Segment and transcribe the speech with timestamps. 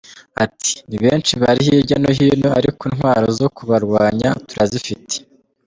[0.43, 5.15] Ati “Ni benshi; bari hirya no hino ariko intwaro zo kubarwanya turazifite.